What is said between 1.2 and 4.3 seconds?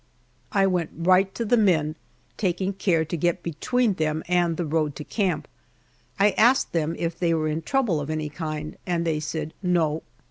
to the men, taking care to get between them